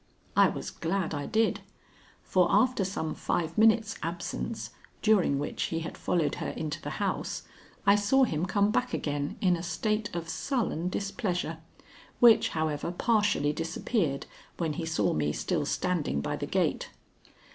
[0.35, 1.59] I was glad I did,
[2.23, 4.71] for after some five minutes' absence,
[5.03, 7.43] during which he had followed her into the house,
[7.85, 11.59] I saw him come back again in a state of sullen displeasure,
[12.19, 14.25] which, however, partially disappeared
[14.57, 16.89] when he saw me still standing by the gate.